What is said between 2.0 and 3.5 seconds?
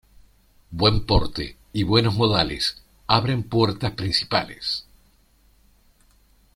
modales abren